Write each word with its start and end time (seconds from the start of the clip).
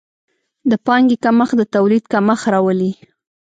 د 0.69 0.71
پانګې 0.85 1.17
کمښت 1.23 1.55
د 1.59 1.63
تولید 1.75 2.03
کمښت 2.13 2.45
راولي. 2.53 2.91